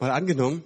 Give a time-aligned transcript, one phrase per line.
[0.00, 0.64] Mal angenommen,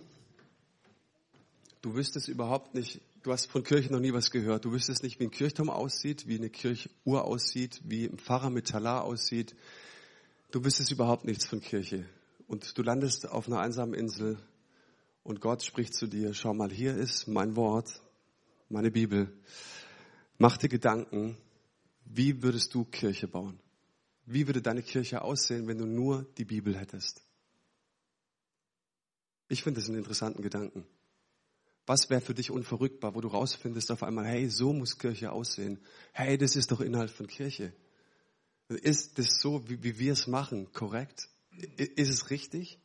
[1.83, 5.19] du wüsstest überhaupt nicht, du hast von Kirche noch nie was gehört, du wüsstest nicht,
[5.19, 9.57] wie ein Kirchturm aussieht, wie eine Kirchuhr aussieht, wie ein Pfarrer mit Talar aussieht.
[10.53, 12.09] Du wüsstest überhaupt nichts von Kirche.
[12.47, 14.39] Und du landest auf einer einsamen Insel
[15.25, 18.01] und Gott spricht zu dir, schau mal, hier ist mein Wort,
[18.69, 19.33] meine Bibel.
[20.39, 21.37] Mach dir Gedanken,
[22.05, 23.59] wie würdest du Kirche bauen?
[24.27, 27.25] Wie würde deine Kirche aussehen, wenn du nur die Bibel hättest?
[29.49, 30.87] Ich finde das einen interessanten Gedanken.
[31.87, 35.81] Was wäre für dich unverrückbar, wo du rausfindest auf einmal, hey, so muss Kirche aussehen.
[36.13, 37.75] Hey, das ist doch Inhalt von Kirche.
[38.69, 41.29] Ist das so, wie, wie wir es machen, korrekt?
[41.77, 42.79] Ist es richtig?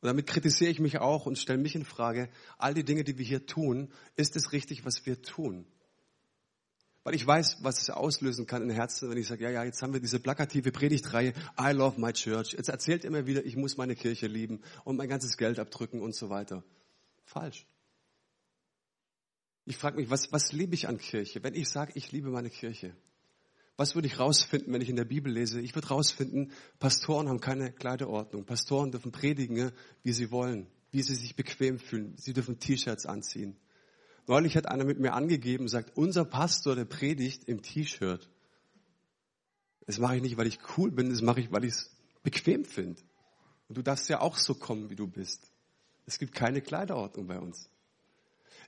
[0.00, 2.28] Und damit kritisiere ich mich auch und stelle mich in Frage,
[2.58, 5.66] all die Dinge, die wir hier tun, ist es richtig, was wir tun?
[7.06, 9.80] Weil ich weiß, was es auslösen kann in Herzen, wenn ich sage, ja, ja, jetzt
[9.80, 12.54] haben wir diese plakative Predigtreihe, I love my church.
[12.54, 16.16] Jetzt erzählt immer wieder, ich muss meine Kirche lieben und mein ganzes Geld abdrücken und
[16.16, 16.64] so weiter.
[17.22, 17.64] Falsch.
[19.66, 21.44] Ich frage mich, was, was liebe ich an Kirche?
[21.44, 22.96] Wenn ich sage, ich liebe meine Kirche,
[23.76, 25.60] was würde ich rausfinden, wenn ich in der Bibel lese?
[25.60, 28.46] Ich würde rausfinden, Pastoren haben keine Kleiderordnung.
[28.46, 29.70] Pastoren dürfen predigen,
[30.02, 32.16] wie sie wollen, wie sie sich bequem fühlen.
[32.16, 33.56] Sie dürfen T-Shirts anziehen.
[34.26, 38.28] Neulich hat einer mit mir angegeben, sagt, unser Pastor, der predigt im T-Shirt.
[39.86, 42.64] Das mache ich nicht, weil ich cool bin, das mache ich, weil ich es bequem
[42.64, 43.00] finde.
[43.68, 45.50] Und du darfst ja auch so kommen, wie du bist.
[46.06, 47.68] Es gibt keine Kleiderordnung bei uns.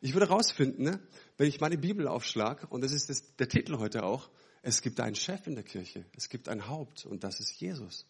[0.00, 1.00] Ich würde rausfinden, ne,
[1.36, 4.30] wenn ich meine Bibel aufschlag, und das ist das, der Titel heute auch,
[4.62, 8.06] es gibt einen Chef in der Kirche, es gibt ein Haupt, und das ist Jesus.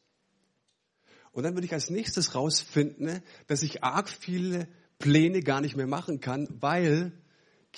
[1.32, 5.76] Und dann würde ich als nächstes rausfinden, ne, dass ich arg viele Pläne gar nicht
[5.76, 7.12] mehr machen kann, weil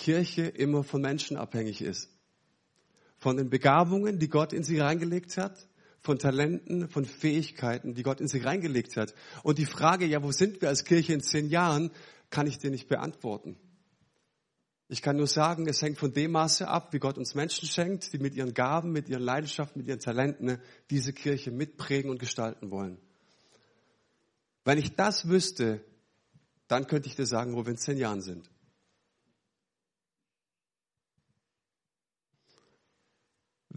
[0.01, 2.09] Kirche immer von Menschen abhängig ist.
[3.19, 5.67] Von den Begabungen, die Gott in sie reingelegt hat,
[6.01, 9.13] von Talenten, von Fähigkeiten, die Gott in sie reingelegt hat.
[9.43, 11.91] Und die Frage, ja, wo sind wir als Kirche in zehn Jahren,
[12.31, 13.57] kann ich dir nicht beantworten.
[14.87, 18.11] Ich kann nur sagen, es hängt von dem Maße ab, wie Gott uns Menschen schenkt,
[18.11, 20.57] die mit ihren Gaben, mit ihren Leidenschaften, mit ihren Talenten
[20.89, 22.97] diese Kirche mitprägen und gestalten wollen.
[24.65, 25.85] Wenn ich das wüsste,
[26.67, 28.49] dann könnte ich dir sagen, wo wir in zehn Jahren sind.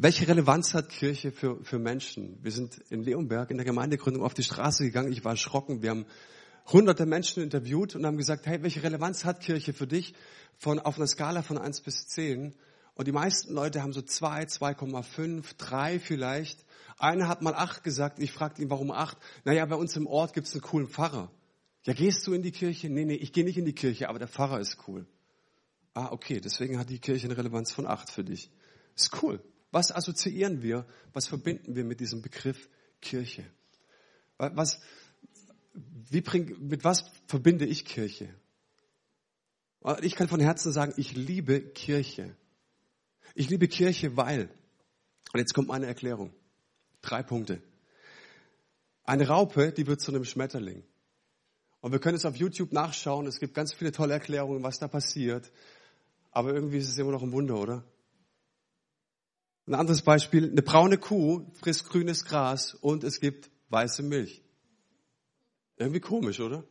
[0.05, 2.37] Welche Relevanz hat Kirche für, für Menschen?
[2.43, 5.11] Wir sind in Leonberg in der Gemeindegründung auf die Straße gegangen.
[5.11, 5.81] Ich war erschrocken.
[5.81, 6.05] Wir haben
[6.71, 10.13] hunderte Menschen interviewt und haben gesagt, hey, welche Relevanz hat Kirche für dich
[10.59, 12.55] von, auf einer Skala von eins bis zehn?
[12.93, 16.67] Und die meisten Leute haben so zwei, 2,5, drei vielleicht.
[16.99, 18.19] Einer hat mal acht gesagt.
[18.19, 19.17] Ich fragte ihn, warum acht?
[19.47, 21.31] Naja, bei uns im Ort gibt es einen coolen Pfarrer.
[21.85, 22.91] Ja, gehst du in die Kirche?
[22.91, 25.07] Nee, nee, ich gehe nicht in die Kirche, aber der Pfarrer ist cool.
[25.95, 28.51] Ah, okay, deswegen hat die Kirche eine Relevanz von acht für dich.
[28.95, 29.43] Ist cool.
[29.75, 32.69] Was assoziieren wir, was verbinden wir mit diesem Begriff
[33.01, 33.45] Kirche?
[34.39, 34.79] Was,
[35.73, 38.33] wie bring, mit was verbinde ich Kirche?
[40.03, 42.37] Ich kann von Herzen sagen, ich liebe Kirche.
[43.35, 44.49] Ich liebe Kirche, weil,
[45.33, 46.33] und jetzt kommt meine Erklärung.
[47.03, 47.61] Drei Punkte.
[49.03, 50.85] Eine Raupe, die wird zu einem Schmetterling.
[51.81, 53.27] Und wir können es auf YouTube nachschauen.
[53.27, 55.51] Es gibt ganz viele tolle Erklärungen, was da passiert.
[56.31, 57.85] Aber irgendwie ist es immer noch ein Wunder, oder?
[59.67, 64.43] Ein anderes Beispiel, eine braune Kuh frisst grünes Gras und es gibt weiße Milch.
[65.77, 66.65] Irgendwie komisch, oder?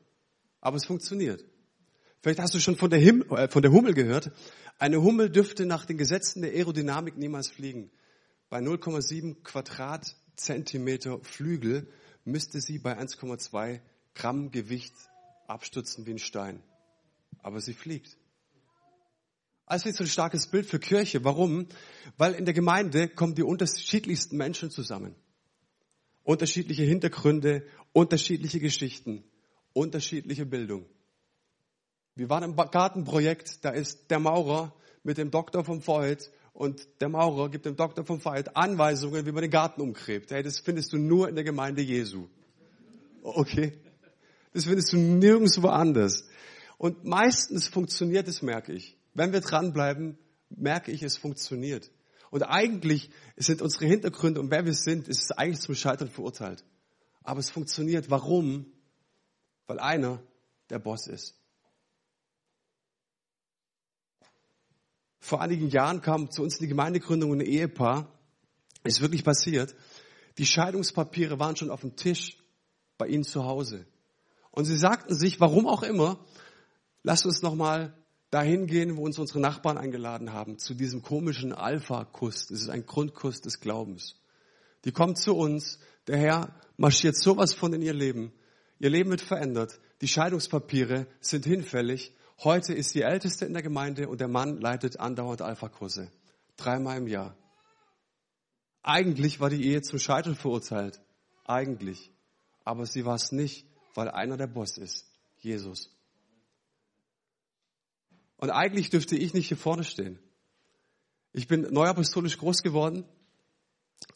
[0.61, 1.43] Aber es funktioniert.
[2.21, 4.31] Vielleicht hast du schon von der, Him äh, von der Hummel gehört.
[4.77, 7.91] Eine Hummel dürfte nach den Gesetzen der Aerodynamik niemals fliegen.
[8.49, 11.87] Bei 0,7 Quadratzentimeter Flügel
[12.23, 13.81] müsste sie bei 1,2
[14.13, 14.93] Gramm Gewicht
[15.47, 16.61] abstürzen wie ein Stein.
[17.39, 18.17] Aber sie fliegt.
[19.66, 21.24] Also ist so ein starkes Bild für Kirche.
[21.24, 21.68] Warum?
[22.18, 25.16] Weil in der Gemeinde kommen die unterschiedlichsten Menschen zusammen.
[26.24, 29.24] Unterschiedliche Hintergründe, unterschiedliche Geschichten,
[29.74, 30.85] unterschiedliche Bildung.
[32.16, 37.09] Wir waren im Gartenprojekt, da ist der Maurer mit dem Doktor vom Voigt und der
[37.09, 40.31] Maurer gibt dem Doktor vom Voigt Anweisungen, wie man den Garten umgräbt.
[40.31, 42.27] Hey, das findest du nur in der Gemeinde Jesu.
[43.24, 43.74] Okay?
[44.54, 46.27] Das findest du nirgendwo anders.
[46.77, 48.95] Und meistens funktioniert es, merke ich.
[49.13, 50.18] Wenn wir dranbleiben,
[50.50, 51.92] merke ich, es funktioniert.
[52.31, 56.65] Und eigentlich sind unsere Hintergründe und wer wir sind, ist es eigentlich zum Scheitern verurteilt.
[57.24, 58.10] Aber es funktioniert.
[58.10, 58.65] Warum?
[59.68, 60.21] Weil einer
[60.69, 61.36] der Boss ist.
[65.19, 68.12] Vor einigen Jahren kam zu uns in die Gemeindegründung ein Ehepaar.
[68.83, 69.75] Ist wirklich passiert.
[70.38, 72.38] Die Scheidungspapiere waren schon auf dem Tisch
[72.98, 73.86] bei ihnen zu Hause.
[74.51, 76.19] Und sie sagten sich, warum auch immer,
[77.04, 77.95] lasst uns nochmal
[78.33, 82.47] dahin gehen, wo uns unsere Nachbarn eingeladen haben, zu diesem komischen Alpha-Kuss.
[82.47, 84.15] Das ist ein Grundkuss des Glaubens.
[84.85, 88.33] Die kommt zu uns, der Herr marschiert sowas von in ihr Leben.
[88.80, 89.80] Ihr Leben wird verändert.
[90.01, 92.12] Die Scheidungspapiere sind hinfällig.
[92.44, 96.12] Heute ist sie älteste in der Gemeinde und der Mann leitet andauernd Alpha-Kurse.
[96.57, 97.38] Dreimal im Jahr.
[98.81, 101.00] Eigentlich war die Ehe zum Scheitern verurteilt.
[101.45, 102.12] Eigentlich.
[102.65, 105.06] Aber sie war es nicht, weil einer der Boss ist.
[105.38, 105.93] Jesus.
[108.44, 110.19] Und eigentlich dürfte ich nicht hier vorne stehen.
[111.31, 113.06] Ich bin neuapostolisch groß geworden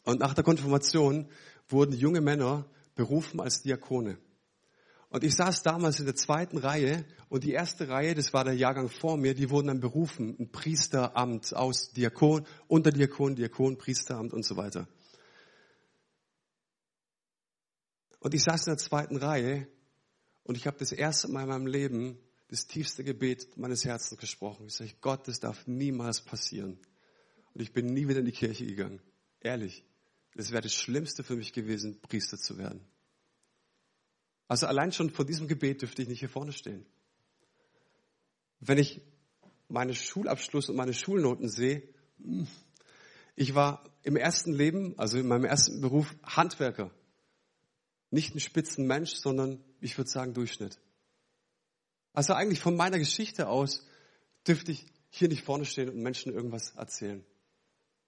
[0.04, 1.30] und nach der Konfirmation
[1.70, 4.18] wurden junge Männer berufen als Diakone.
[5.08, 8.52] Und ich saß damals in der zweiten Reihe und die erste Reihe, das war der
[8.52, 14.44] Jahrgang vor mir, die wurden dann berufen, ein Priesteramt aus Diakon, Unterdiakon, Diakon, Priesteramt und
[14.44, 14.88] so weiter.
[18.20, 19.68] Und ich saß in der zweiten Reihe
[20.42, 24.66] und ich habe das erste Mal in meinem Leben das tiefste Gebet meines Herzens gesprochen.
[24.66, 26.78] Ich sage, Gott, das darf niemals passieren.
[27.54, 29.00] Und ich bin nie wieder in die Kirche gegangen.
[29.40, 29.84] Ehrlich.
[30.34, 32.80] Das wäre das Schlimmste für mich gewesen, Priester zu werden.
[34.46, 36.86] Also allein schon vor diesem Gebet dürfte ich nicht hier vorne stehen.
[38.60, 39.02] Wenn ich
[39.68, 41.82] meine Schulabschluss und meine Schulnoten sehe,
[43.36, 46.90] ich war im ersten Leben, also in meinem ersten Beruf, Handwerker.
[48.10, 50.80] Nicht ein Spitzenmensch, sondern ich würde sagen Durchschnitt.
[52.18, 53.86] Also eigentlich von meiner Geschichte aus
[54.44, 57.24] dürfte ich hier nicht vorne stehen und Menschen irgendwas erzählen.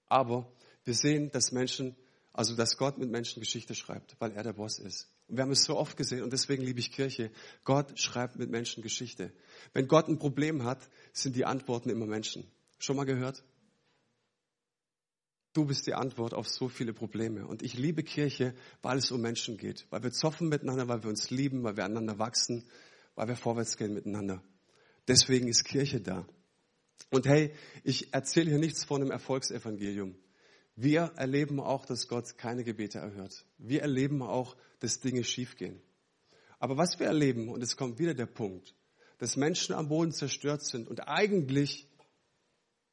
[0.07, 0.51] Aber
[0.83, 1.95] wir sehen, dass Menschen,
[2.33, 5.09] also dass Gott mit Menschen Geschichte schreibt, weil er der Boss ist.
[5.29, 7.31] Und wir haben es so oft gesehen und deswegen liebe ich Kirche.
[7.63, 9.33] Gott schreibt mit Menschen Geschichte.
[9.75, 10.81] Wenn Gott ein Problem hat,
[11.13, 12.51] sind die Antworten immer Menschen.
[12.81, 13.45] Schon mal gehört?
[15.53, 17.47] Du bist die Antwort auf so viele Probleme.
[17.47, 19.87] Und ich liebe Kirche, weil es um Menschen geht.
[19.91, 22.65] Weil wir zoffen miteinander, weil wir uns lieben, weil wir aneinander wachsen,
[23.21, 24.43] weil wir vorwärts gehen miteinander.
[25.07, 26.27] Deswegen ist Kirche da.
[27.11, 27.53] Und hey,
[27.85, 30.17] ich erzähle hier nichts von einem Erfolgsevangelium.
[30.75, 33.45] Wir erleben auch, dass Gott keine Gebete erhört.
[33.59, 35.83] Wir erleben auch, dass Dinge schiefgehen.
[36.59, 38.75] Aber was wir erleben, und es kommt wieder der Punkt,
[39.19, 41.91] dass Menschen am Boden zerstört sind und eigentlich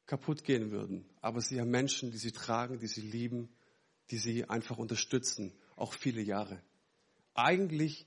[0.04, 1.08] kaputt gehen würden.
[1.22, 3.48] Aber sie haben Menschen, die sie tragen, die sie lieben,
[4.10, 6.60] die sie einfach unterstützen, auch viele Jahre.
[7.32, 8.06] Eigentlich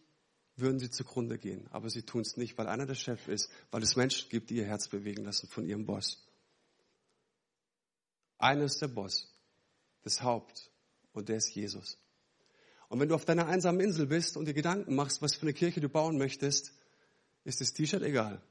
[0.56, 3.84] würden sie zugrunde gehen, aber sie tun es nicht, weil einer der Chef ist, weil
[3.84, 6.28] es Menschen gibt, die ihr Herz bewegen lassen von ihrem Boss.
[8.38, 9.34] Einer ist der Boss,
[10.04, 10.70] das Haupt,
[11.14, 11.98] und der ist Jesus.
[12.90, 15.54] Und wenn du auf deiner einsamen Insel bist und dir Gedanken machst, was für eine
[15.54, 16.74] Kirche du bauen möchtest,
[17.44, 18.42] ist das T-Shirt egal.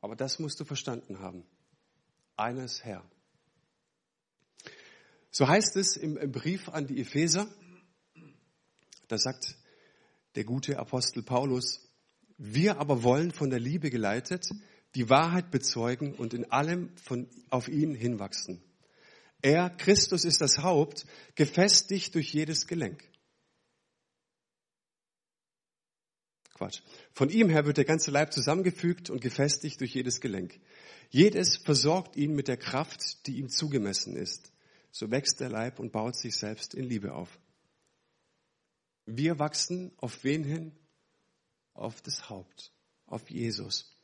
[0.00, 1.44] Aber das musst du verstanden haben.
[2.36, 3.04] Einer ist Herr.
[5.30, 7.46] So heißt es im, Brief an die Epheser,
[9.08, 9.56] da sagt
[10.34, 11.88] der gute Apostel Paulus,
[12.38, 14.48] wir aber wollen von der Liebe geleitet,
[14.94, 18.62] die Wahrheit bezeugen und in allem von, auf ihn hinwachsen.
[19.40, 23.02] Er, Christus, ist das Haupt, gefestigt durch jedes Gelenk.
[26.54, 26.80] Quatsch.
[27.12, 30.60] Von ihm her wird der ganze Leib zusammengefügt und gefestigt durch jedes Gelenk.
[31.10, 34.52] Jedes versorgt ihn mit der Kraft, die ihm zugemessen ist.
[34.92, 37.38] So wächst der Leib und baut sich selbst in Liebe auf.
[39.06, 40.72] Wir wachsen auf wen hin?
[41.74, 42.72] Auf das Haupt,
[43.06, 43.96] auf Jesus.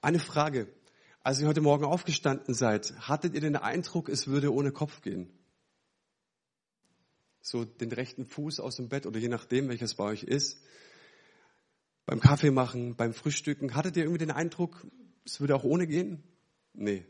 [0.00, 0.72] Eine Frage.
[1.22, 5.28] Als ihr heute Morgen aufgestanden seid, hattet ihr den Eindruck, es würde ohne Kopf gehen?
[7.40, 10.60] So den rechten Fuß aus dem Bett oder je nachdem, welches bei euch ist
[12.06, 14.86] beim Kaffee machen, beim Frühstücken, hattet ihr irgendwie den Eindruck,
[15.24, 16.22] es würde auch ohne gehen?
[16.72, 17.04] Nee.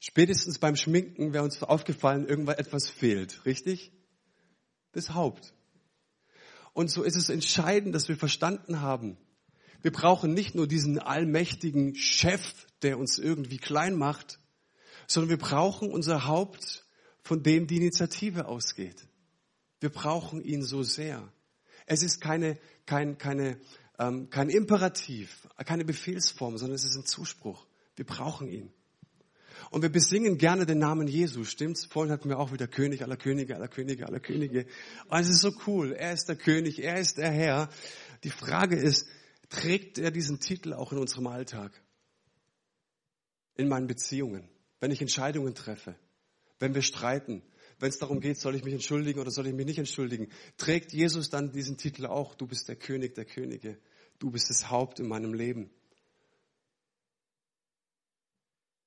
[0.00, 3.92] Spätestens beim Schminken wäre uns aufgefallen, irgendwas etwas fehlt, richtig?
[4.92, 5.54] Das Haupt.
[6.74, 9.16] Und so ist es entscheidend, dass wir verstanden haben,
[9.80, 12.40] wir brauchen nicht nur diesen allmächtigen Chef,
[12.82, 14.38] der uns irgendwie klein macht,
[15.06, 16.86] sondern wir brauchen unser Haupt,
[17.22, 19.06] von dem die Initiative ausgeht.
[19.80, 21.32] Wir brauchen ihn so sehr.
[21.86, 23.60] Es ist keine, kein, keine,
[23.98, 27.66] ähm, kein Imperativ, keine Befehlsform, sondern es ist ein Zuspruch.
[27.94, 28.72] Wir brauchen ihn.
[29.74, 31.84] Und wir besingen gerne den Namen Jesus, stimmt's?
[31.84, 34.66] Vorhin hatten wir auch wieder König aller Könige, aller Könige, aller Könige.
[35.08, 35.90] Und es ist so cool.
[35.90, 37.68] Er ist der König, er ist der Herr.
[38.22, 39.08] Die Frage ist,
[39.48, 41.72] trägt er diesen Titel auch in unserem Alltag?
[43.56, 45.96] In meinen Beziehungen, wenn ich Entscheidungen treffe,
[46.60, 47.42] wenn wir streiten,
[47.80, 50.92] wenn es darum geht, soll ich mich entschuldigen oder soll ich mich nicht entschuldigen, trägt
[50.92, 53.76] Jesus dann diesen Titel auch, du bist der König der Könige,
[54.20, 55.68] du bist das Haupt in meinem Leben.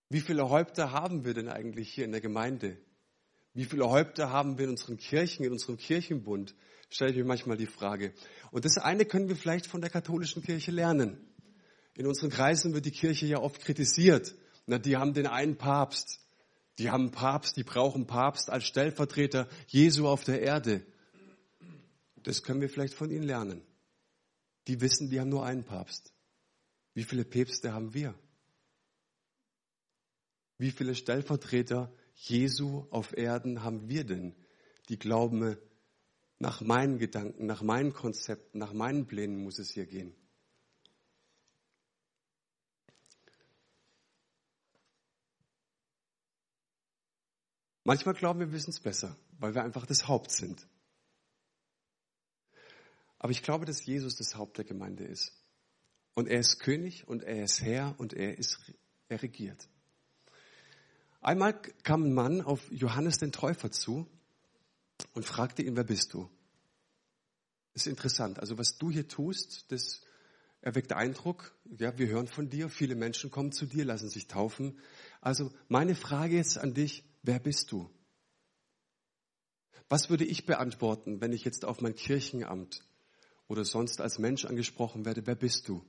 [0.09, 2.77] Wie viele Häupter haben wir denn eigentlich hier in der Gemeinde?
[3.53, 6.55] Wie viele Häupter haben wir in unseren Kirchen, in unserem Kirchenbund?
[6.89, 8.13] Stelle ich mir manchmal die Frage.
[8.51, 11.17] Und das eine können wir vielleicht von der katholischen Kirche lernen.
[11.95, 14.35] In unseren Kreisen wird die Kirche ja oft kritisiert.
[14.67, 16.21] Na, die haben den einen Papst.
[16.77, 20.85] Die haben Papst, die brauchen Papst als Stellvertreter Jesu auf der Erde.
[22.23, 23.61] Das können wir vielleicht von ihnen lernen.
[24.67, 26.13] die wissen, die haben nur einen Papst.
[26.93, 28.13] Wie viele Päpste haben wir?
[30.57, 34.35] Wie viele Stellvertreter Jesu auf Erden haben wir denn,
[34.89, 35.57] die glauben,
[36.39, 40.15] nach meinen Gedanken, nach meinen Konzepten, nach meinen Plänen muss es hier gehen?
[47.83, 50.67] Manchmal glauben wir, wir wissen es besser, weil wir einfach das Haupt sind.
[53.19, 55.31] Aber ich glaube, dass Jesus das Haupt der Gemeinde ist.
[56.13, 58.59] Und er ist König und er ist Herr und er ist,
[59.07, 59.69] er regiert.
[61.27, 64.07] Einmal kam ein Mann auf Johannes den Täufer zu
[65.13, 66.29] und fragte ihn, wer bist du?
[67.73, 68.39] Das ist interessant.
[68.39, 69.99] Also was du hier tust, das
[70.61, 71.53] erweckt Eindruck.
[71.65, 72.69] Ja, wir hören von dir.
[72.69, 74.79] Viele Menschen kommen zu dir, lassen sich taufen.
[75.19, 77.89] Also meine Frage jetzt an dich, wer bist du?
[79.89, 82.85] Was würde ich beantworten, wenn ich jetzt auf mein Kirchenamt
[83.49, 85.83] oder sonst als Mensch angesprochen werde, wer bist du?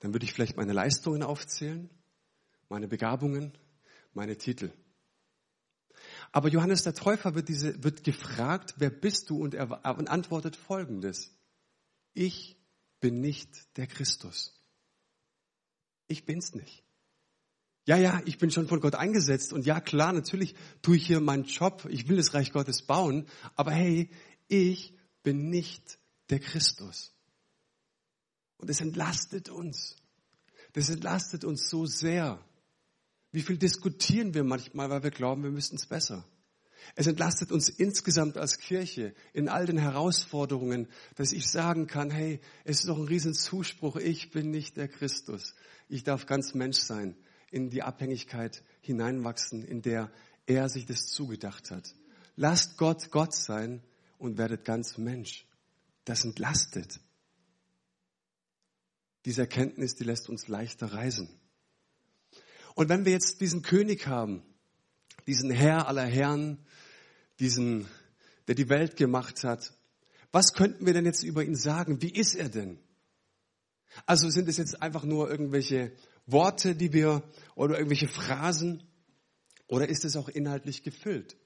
[0.00, 1.88] Dann würde ich vielleicht meine Leistungen aufzählen,
[2.68, 3.56] meine Begabungen,
[4.18, 4.72] meine Titel.
[6.32, 9.40] Aber Johannes der Täufer wird, diese, wird gefragt, wer bist du?
[9.40, 11.34] Und er und antwortet folgendes.
[12.14, 12.56] Ich
[13.00, 14.60] bin nicht der Christus.
[16.08, 16.82] Ich bin's nicht.
[17.86, 21.20] Ja, ja, ich bin schon von Gott eingesetzt und ja, klar, natürlich tue ich hier
[21.20, 24.10] meinen Job, ich will das Reich Gottes bauen, aber hey,
[24.48, 25.98] ich bin nicht
[26.28, 27.14] der Christus.
[28.58, 29.96] Und es entlastet uns.
[30.74, 32.44] Das entlastet uns so sehr.
[33.30, 36.24] Wie viel diskutieren wir manchmal, weil wir glauben, wir müssten es besser.
[36.94, 42.40] Es entlastet uns insgesamt als Kirche in all den Herausforderungen, dass ich sagen kann, hey,
[42.64, 45.54] es ist doch ein riesen Zuspruch, ich bin nicht der Christus.
[45.88, 47.16] Ich darf ganz Mensch sein,
[47.50, 50.10] in die Abhängigkeit hineinwachsen, in der
[50.46, 51.94] er sich das zugedacht hat.
[52.36, 53.82] Lasst Gott Gott sein
[54.18, 55.46] und werdet ganz Mensch.
[56.04, 57.00] Das entlastet.
[59.24, 61.28] Diese Erkenntnis, die lässt uns leichter reisen.
[62.78, 64.40] Und wenn wir jetzt diesen König haben,
[65.26, 66.64] diesen Herr aller Herren,
[67.40, 67.88] diesen,
[68.46, 69.76] der die Welt gemacht hat,
[70.30, 72.02] was könnten wir denn jetzt über ihn sagen?
[72.02, 72.78] Wie ist er denn?
[74.06, 75.90] Also sind es jetzt einfach nur irgendwelche
[76.24, 77.24] Worte, die wir,
[77.56, 78.84] oder irgendwelche Phrasen,
[79.66, 81.36] oder ist es auch inhaltlich gefüllt?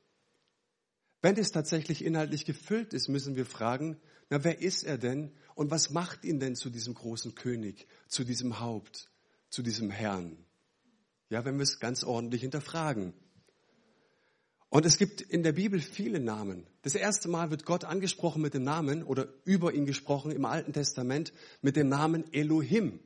[1.22, 3.98] Wenn es tatsächlich inhaltlich gefüllt ist, müssen wir fragen,
[4.28, 8.22] na, wer ist er denn und was macht ihn denn zu diesem großen König, zu
[8.22, 9.10] diesem Haupt,
[9.48, 10.36] zu diesem Herrn?
[11.32, 13.14] Ja, wenn wir es ganz ordentlich hinterfragen.
[14.68, 16.66] Und es gibt in der Bibel viele Namen.
[16.82, 20.74] Das erste Mal wird Gott angesprochen mit dem Namen oder über ihn gesprochen im Alten
[20.74, 23.00] Testament mit dem Namen Elohim.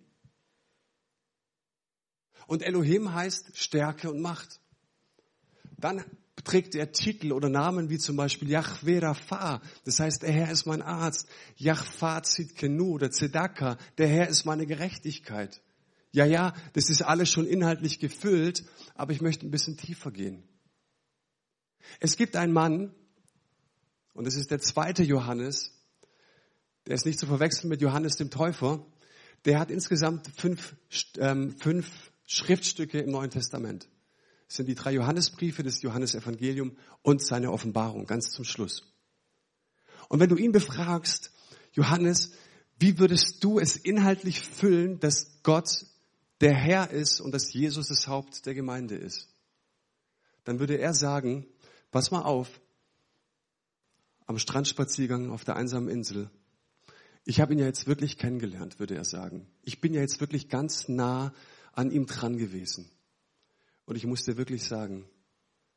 [2.48, 4.58] Und Elohim heißt Stärke und Macht.
[5.78, 6.02] Dann
[6.42, 10.66] trägt er Titel oder Namen wie zum Beispiel Yahweh Rapha, das heißt, der Herr ist
[10.66, 11.28] mein Arzt.
[11.58, 15.62] Yahweh Zitkenu oder Zedaka, der Herr ist meine Gerechtigkeit.
[16.16, 20.42] Ja, ja, das ist alles schon inhaltlich gefüllt, aber ich möchte ein bisschen tiefer gehen.
[22.00, 22.94] Es gibt einen Mann,
[24.14, 25.72] und es ist der zweite Johannes,
[26.86, 28.82] der ist nicht zu verwechseln mit Johannes dem Täufer,
[29.44, 30.74] der hat insgesamt fünf,
[31.18, 33.86] ähm, fünf Schriftstücke im Neuen Testament.
[34.46, 38.90] Das sind die drei Johannesbriefe, das Johannesevangelium und seine Offenbarung, ganz zum Schluss.
[40.08, 41.30] Und wenn du ihn befragst,
[41.72, 42.32] Johannes,
[42.78, 45.84] wie würdest du es inhaltlich füllen, dass Gott
[46.40, 49.28] der Herr ist und dass Jesus das Haupt der Gemeinde ist,
[50.44, 51.46] dann würde er sagen,
[51.90, 52.60] pass mal auf,
[54.26, 56.30] am Strandspaziergang auf der einsamen Insel,
[57.24, 59.48] ich habe ihn ja jetzt wirklich kennengelernt, würde er sagen.
[59.62, 61.34] Ich bin ja jetzt wirklich ganz nah
[61.72, 62.88] an ihm dran gewesen.
[63.84, 65.08] Und ich muss dir wirklich sagen,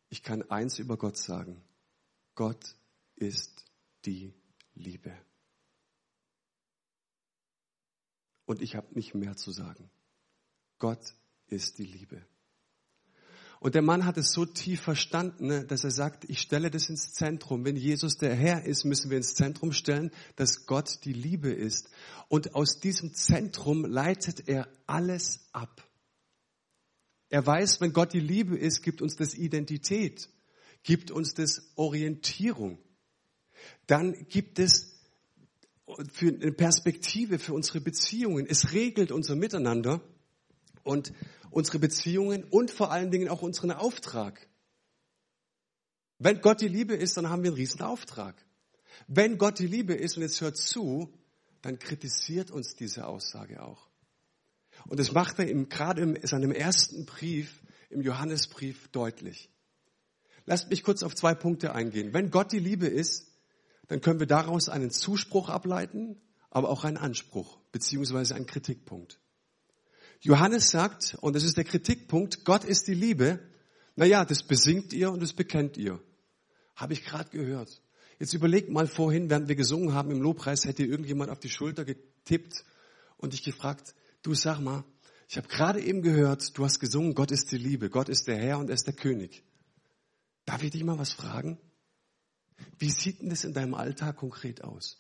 [0.09, 1.61] ich kann eins über Gott sagen.
[2.35, 2.75] Gott
[3.15, 3.65] ist
[4.05, 4.33] die
[4.75, 5.11] Liebe.
[8.45, 9.89] Und ich habe nicht mehr zu sagen.
[10.79, 11.13] Gott
[11.47, 12.25] ist die Liebe.
[13.59, 16.87] Und der Mann hat es so tief verstanden, ne, dass er sagt, ich stelle das
[16.87, 17.65] ins Zentrum.
[17.65, 21.89] Wenn Jesus der Herr ist, müssen wir ins Zentrum stellen, dass Gott die Liebe ist.
[22.29, 25.85] Und aus diesem Zentrum leitet er alles ab.
[27.29, 30.29] Er weiß, wenn Gott die Liebe ist, gibt uns das Identität,
[30.83, 32.79] gibt uns das Orientierung.
[33.87, 34.95] Dann gibt es
[36.13, 38.45] für eine Perspektive für unsere Beziehungen.
[38.47, 40.01] Es regelt unser Miteinander
[40.83, 41.13] und
[41.51, 44.47] unsere Beziehungen und vor allen Dingen auch unseren Auftrag.
[46.17, 48.35] Wenn Gott die Liebe ist, dann haben wir einen riesen Auftrag.
[49.07, 51.13] Wenn Gott die Liebe ist, und jetzt hört zu,
[51.61, 53.89] dann kritisiert uns diese Aussage auch.
[54.87, 59.49] Und das macht er im, gerade in seinem ersten Brief, im Johannesbrief, deutlich.
[60.45, 62.13] Lasst mich kurz auf zwei Punkte eingehen.
[62.13, 63.27] Wenn Gott die Liebe ist,
[63.87, 69.19] dann können wir daraus einen Zuspruch ableiten, aber auch ein Anspruch beziehungsweise ein Kritikpunkt.
[70.21, 73.39] Johannes sagt, und das ist der Kritikpunkt, Gott ist die Liebe.
[73.95, 76.01] Naja, das besingt ihr und das bekennt ihr.
[76.75, 77.81] Habe ich gerade gehört.
[78.19, 81.85] Jetzt überlegt mal vorhin, während wir gesungen haben im Lobpreis, hätte irgendjemand auf die Schulter
[81.85, 82.65] getippt
[83.17, 84.83] und dich gefragt, du sag mal,
[85.29, 88.37] ich habe gerade eben gehört, du hast gesungen, Gott ist die Liebe, Gott ist der
[88.37, 89.43] Herr und er ist der König.
[90.45, 91.59] Darf ich dich mal was fragen?
[92.77, 94.97] Wie sieht denn das in deinem Alltag konkret aus?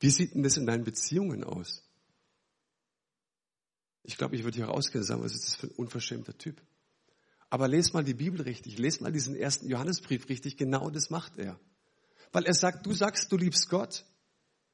[0.00, 1.85] Wie sieht denn das in deinen Beziehungen aus?
[4.06, 6.62] Ich glaube, ich würde hier rausgehen und sagen, was ist das für ein unverschämter Typ?
[7.50, 11.38] Aber lest mal die Bibel richtig, lest mal diesen ersten Johannesbrief richtig, genau das macht
[11.38, 11.58] er.
[12.30, 14.04] Weil er sagt, du sagst, du liebst Gott,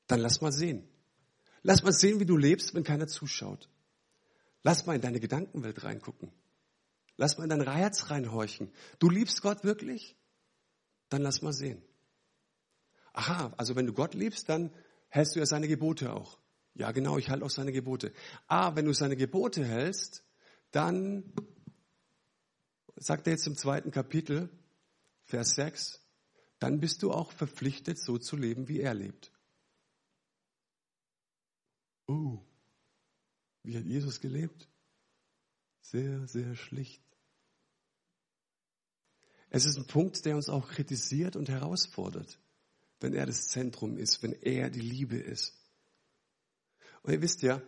[0.06, 0.86] dann lass mal sehen.
[1.62, 3.70] Lass mal sehen, wie du lebst, wenn keiner zuschaut.
[4.62, 6.30] Lass mal in deine Gedankenwelt reingucken.
[7.16, 8.70] Lass mal in dein Herz reinhorchen.
[8.98, 10.14] Du liebst Gott wirklich?
[11.08, 11.82] Dann lass mal sehen.
[13.14, 14.70] Aha, also wenn du Gott liebst, dann
[15.08, 16.38] hältst du ja seine Gebote auch.
[16.74, 18.12] Ja, genau, ich halte auch seine Gebote.
[18.46, 20.24] Ah, wenn du seine Gebote hältst,
[20.70, 21.32] dann
[22.96, 24.48] sagt er jetzt im zweiten Kapitel,
[25.24, 26.00] Vers 6,
[26.58, 29.32] dann bist du auch verpflichtet, so zu leben, wie er lebt.
[32.06, 32.40] Oh,
[33.62, 34.68] wie hat Jesus gelebt?
[35.80, 37.02] Sehr, sehr schlicht.
[39.50, 42.38] Es ist ein Punkt, der uns auch kritisiert und herausfordert,
[43.00, 45.61] wenn er das Zentrum ist, wenn er die Liebe ist.
[47.02, 47.60] Und ihr wisst ja,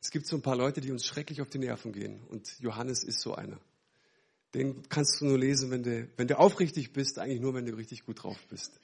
[0.00, 2.22] es gibt so ein paar Leute, die uns schrecklich auf die Nerven gehen.
[2.28, 3.60] Und Johannes ist so einer.
[4.54, 7.76] Den kannst du nur lesen, wenn du, wenn du aufrichtig bist, eigentlich nur, wenn du
[7.76, 8.80] richtig gut drauf bist.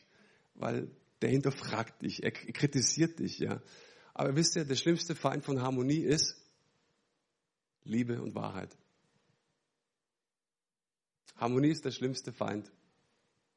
[0.55, 0.89] Weil
[1.21, 3.61] der hinterfragt dich, er kritisiert dich, ja.
[4.15, 6.37] Aber wisst ihr, der schlimmste Feind von Harmonie ist
[7.85, 8.77] Liebe und Wahrheit.
[11.37, 12.71] Harmonie ist der schlimmste Feind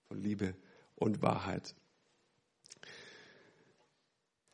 [0.08, 0.55] von Liebe
[0.96, 1.75] und Wahrheit.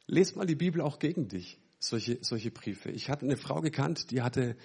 [0.07, 2.89] Lest mal die Bibel auch gegen dich solche, solche Briefe.
[2.89, 4.55] Ich hatte eine Frau gekannt, die hatte,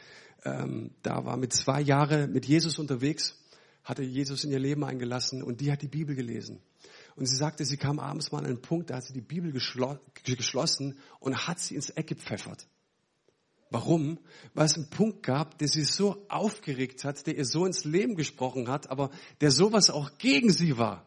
[0.44, 3.38] ähm, da war mit zwei Jahren mit Jesus unterwegs,
[3.84, 6.60] hatte Jesus in ihr Leben eingelassen und die hat die Bibel gelesen.
[7.16, 9.52] Und sie sagte, sie kam abends mal an einen Punkt, da hat sie die Bibel
[9.52, 12.66] geschlo geschlossen und hat sie ins Eck gepfeffert.
[13.70, 14.18] Warum?
[14.54, 18.16] Weil es einen Punkt gab, der sie so aufgeregt hat, der ihr so ins Leben
[18.16, 21.06] gesprochen hat, aber der sowas auch gegen sie war.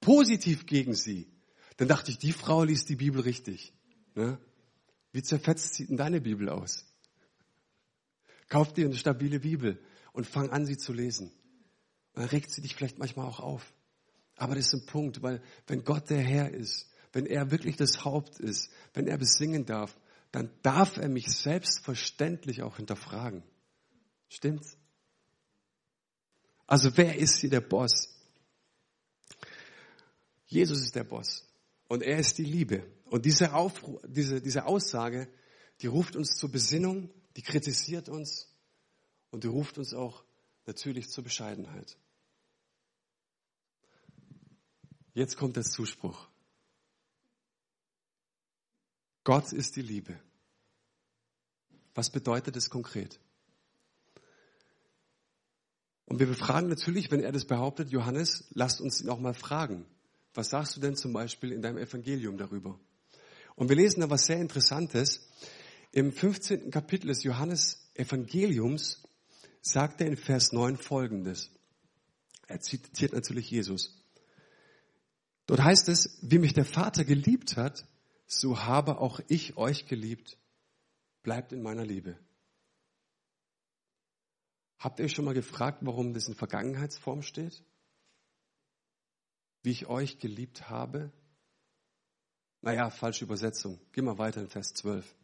[0.00, 1.28] Positiv gegen sie.
[1.76, 3.72] Dann dachte ich, die Frau liest die Bibel richtig.
[4.14, 4.38] Ne?
[5.12, 6.84] Wie zerfetzt sieht denn deine Bibel aus?
[8.48, 9.82] Kauf dir eine stabile Bibel
[10.12, 11.32] und fang an, sie zu lesen.
[12.14, 13.72] Dann regt sie dich vielleicht manchmal auch auf.
[14.36, 18.04] Aber das ist ein Punkt, weil wenn Gott der Herr ist, wenn er wirklich das
[18.04, 19.98] Haupt ist, wenn er besingen darf,
[20.30, 23.42] dann darf er mich selbstverständlich auch hinterfragen.
[24.28, 24.78] Stimmt's?
[26.66, 28.08] Also wer ist hier der Boss?
[30.46, 31.46] Jesus ist der Boss
[31.92, 32.90] und er ist die Liebe.
[33.10, 35.28] Und diese, Aufru diese, diese Aussage,
[35.82, 38.50] die ruft uns zur Besinnung, die kritisiert uns
[39.30, 40.24] und die ruft uns auch
[40.64, 41.98] natürlich zur Bescheidenheit.
[45.12, 46.28] Jetzt kommt der Zuspruch.
[49.22, 50.18] Gott ist die Liebe.
[51.94, 53.20] Was bedeutet es konkret?
[56.06, 59.84] Und wir befragen natürlich, wenn er das behauptet, Johannes, lasst uns ihn auch mal fragen.
[60.34, 62.78] Was sagst du denn zum Beispiel in deinem Evangelium darüber?
[63.54, 65.28] Und wir lesen da was sehr Interessantes.
[65.92, 66.70] Im 15.
[66.70, 69.02] Kapitel des Johannes Evangeliums
[69.60, 71.50] sagt er in Vers 9 folgendes.
[72.48, 74.02] Er zitiert natürlich Jesus.
[75.46, 77.86] Dort heißt es, wie mich der Vater geliebt hat,
[78.26, 80.38] so habe auch ich euch geliebt.
[81.22, 82.18] Bleibt in meiner Liebe.
[84.78, 87.62] Habt ihr euch schon mal gefragt, warum das in Vergangenheitsform steht?
[89.62, 91.12] Wie ich euch geliebt habe?
[92.60, 93.80] Naja, falsche Übersetzung.
[93.92, 95.14] Geh mal weiter in Vers 12.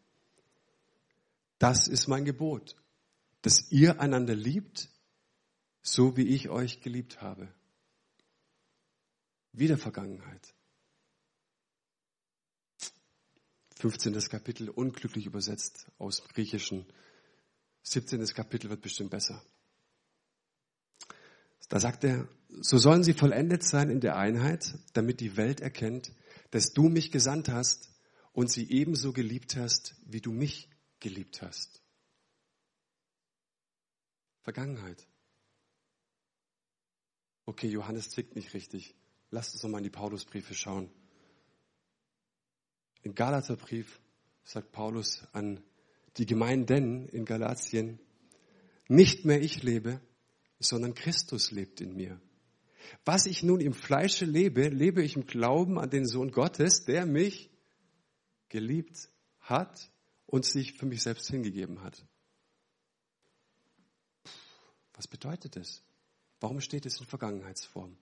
[1.58, 2.76] Das ist mein Gebot,
[3.42, 4.88] dass ihr einander liebt,
[5.82, 7.52] so wie ich euch geliebt habe.
[9.52, 10.54] Wieder Vergangenheit.
[13.76, 14.12] 15.
[14.28, 16.86] Kapitel, unglücklich übersetzt aus dem Griechischen.
[17.82, 18.24] 17.
[18.26, 19.42] Kapitel wird bestimmt besser.
[21.68, 26.12] Da sagt er, so sollen sie vollendet sein in der Einheit, damit die Welt erkennt,
[26.50, 27.90] dass du mich gesandt hast
[28.32, 31.82] und sie ebenso geliebt hast, wie du mich geliebt hast.
[34.42, 35.06] Vergangenheit.
[37.44, 38.94] Okay, Johannes tickt nicht richtig.
[39.30, 40.90] Lasst uns nochmal in die Paulusbriefe schauen.
[43.02, 44.00] Im Galaterbrief
[44.42, 45.62] sagt Paulus an
[46.16, 48.00] die Gemeinden in Galatien,
[48.88, 50.00] nicht mehr ich lebe,
[50.58, 52.20] sondern Christus lebt in mir.
[53.04, 57.06] Was ich nun im Fleische lebe, lebe ich im Glauben an den Sohn Gottes, der
[57.06, 57.50] mich
[58.48, 59.10] geliebt
[59.40, 59.90] hat
[60.26, 62.06] und sich für mich selbst hingegeben hat.
[64.94, 65.82] Was bedeutet das?
[66.40, 67.96] Warum steht es in Vergangenheitsform?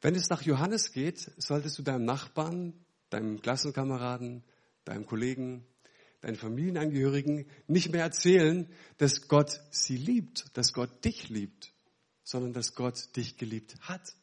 [0.00, 4.44] Wenn es nach Johannes geht, solltest du deinem Nachbarn, deinem Klassenkameraden,
[4.84, 5.66] deinem Kollegen,
[6.20, 11.72] deinen Familienangehörigen nicht mehr erzählen, dass Gott sie liebt, dass Gott dich liebt,
[12.26, 14.16] sondern dass Gott dich geliebt hat.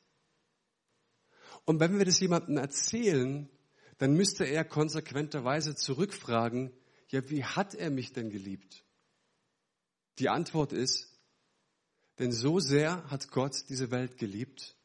[1.64, 3.50] Und wenn wir das jemandem erzählen,
[3.98, 6.74] dann müsste er konsequenterweise zurückfragen,
[7.08, 8.84] ja, wie hat er mich denn geliebt?
[10.20, 11.18] Die Antwort ist,
[12.20, 14.76] denn so sehr hat Gott diese Welt geliebt,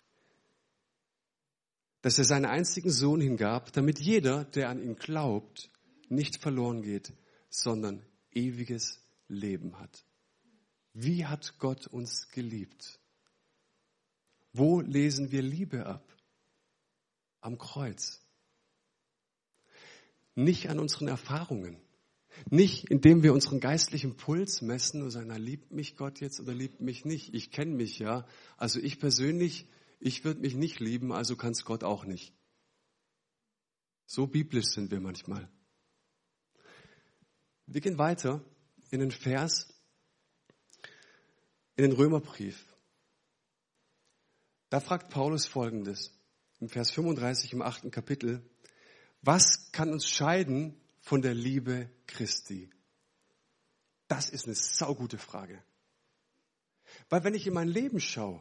[2.02, 5.70] dass er seinen einzigen Sohn hingab, damit jeder, der an ihn glaubt,
[6.08, 7.12] nicht verloren geht,
[7.50, 10.04] sondern ewiges Leben hat.
[10.92, 12.97] Wie hat Gott uns geliebt?
[14.52, 16.04] Wo lesen wir Liebe ab?
[17.40, 18.20] Am Kreuz.
[20.34, 21.80] Nicht an unseren Erfahrungen.
[22.50, 26.54] Nicht, indem wir unseren geistlichen Puls messen und sagen, na, liebt mich Gott jetzt oder
[26.54, 27.34] liebt mich nicht.
[27.34, 28.26] Ich kenne mich ja.
[28.56, 29.66] Also ich persönlich,
[29.98, 32.32] ich würde mich nicht lieben, also kann es Gott auch nicht.
[34.06, 35.50] So biblisch sind wir manchmal.
[37.66, 38.42] Wir gehen weiter
[38.90, 39.68] in den Vers,
[41.76, 42.67] in den Römerbrief.
[44.70, 46.12] Da fragt Paulus Folgendes,
[46.60, 48.42] im Vers 35 im achten Kapitel,
[49.22, 52.70] was kann uns scheiden von der Liebe Christi?
[54.08, 55.62] Das ist eine saugute Frage.
[57.08, 58.40] Weil wenn ich in mein Leben schaue,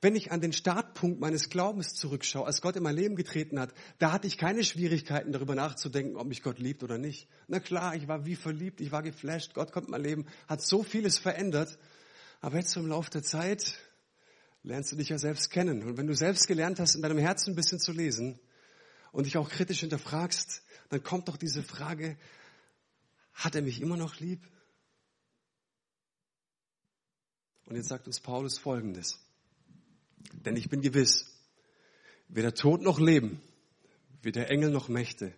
[0.00, 3.72] wenn ich an den Startpunkt meines Glaubens zurückschaue, als Gott in mein Leben getreten hat,
[3.98, 7.26] da hatte ich keine Schwierigkeiten darüber nachzudenken, ob mich Gott liebt oder nicht.
[7.48, 10.60] Na klar, ich war wie verliebt, ich war geflasht, Gott kommt in mein Leben, hat
[10.60, 11.78] so vieles verändert.
[12.42, 13.78] Aber jetzt im Laufe der Zeit
[14.64, 15.82] lernst du dich ja selbst kennen.
[15.82, 18.40] Und wenn du selbst gelernt hast, in deinem Herzen ein bisschen zu lesen
[19.12, 22.16] und dich auch kritisch hinterfragst, dann kommt doch diese Frage,
[23.34, 24.40] hat er mich immer noch lieb?
[27.66, 29.18] Und jetzt sagt uns Paulus Folgendes.
[30.32, 31.26] Denn ich bin gewiss,
[32.28, 33.40] weder Tod noch Leben,
[34.22, 35.34] weder Engel noch Mächte,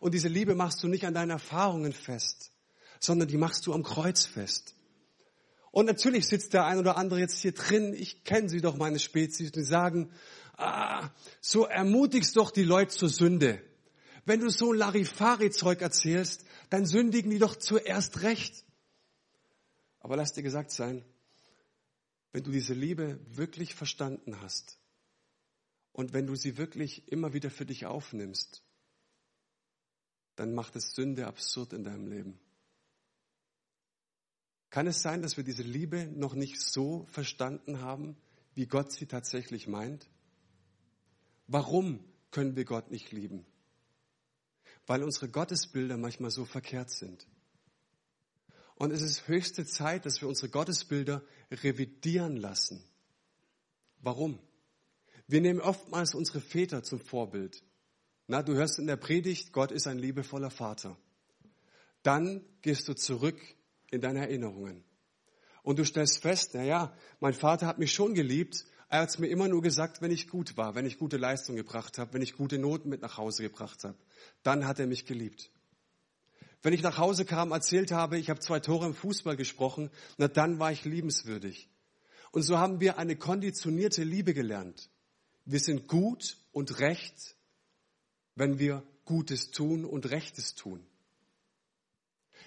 [0.00, 2.50] Und diese Liebe machst du nicht an deinen Erfahrungen fest,
[2.98, 4.74] sondern die machst du am Kreuz fest.
[5.70, 8.98] Und natürlich sitzt der ein oder andere jetzt hier drin, ich kenne sie doch, meine
[8.98, 10.10] Spezies, die sagen,
[10.56, 11.08] ah,
[11.40, 13.62] so ermutigst doch die Leute zur Sünde.
[14.24, 18.64] Wenn du so Larifari-Zeug erzählst, dann sündigen die doch zuerst recht.
[20.00, 21.04] Aber lass dir gesagt sein,
[22.32, 24.78] wenn du diese Liebe wirklich verstanden hast
[25.92, 28.62] und wenn du sie wirklich immer wieder für dich aufnimmst,
[30.36, 32.40] dann macht es Sünde absurd in deinem Leben.
[34.70, 38.16] Kann es sein, dass wir diese Liebe noch nicht so verstanden haben,
[38.54, 40.08] wie Gott sie tatsächlich meint?
[41.48, 43.44] Warum können wir Gott nicht lieben?
[44.86, 47.26] Weil unsere Gottesbilder manchmal so verkehrt sind.
[48.76, 52.82] Und es ist höchste Zeit, dass wir unsere Gottesbilder revidieren lassen.
[53.98, 54.38] Warum?
[55.26, 57.62] Wir nehmen oftmals unsere Väter zum Vorbild.
[58.26, 60.96] Na, du hörst in der Predigt, Gott ist ein liebevoller Vater.
[62.02, 63.40] Dann gehst du zurück
[63.90, 64.84] in deine Erinnerungen.
[65.62, 68.64] Und du stellst fest, na ja, mein Vater hat mich schon geliebt.
[68.88, 71.56] Er hat es mir immer nur gesagt, wenn ich gut war, wenn ich gute Leistung
[71.56, 73.96] gebracht habe, wenn ich gute Noten mit nach Hause gebracht habe.
[74.42, 75.50] Dann hat er mich geliebt.
[76.62, 80.28] Wenn ich nach Hause kam, erzählt habe, ich habe zwei Tore im Fußball gesprochen, na
[80.28, 81.70] dann war ich liebenswürdig.
[82.32, 84.90] Und so haben wir eine konditionierte Liebe gelernt.
[85.44, 87.36] Wir sind gut und recht,
[88.34, 90.86] wenn wir Gutes tun und Rechtes tun.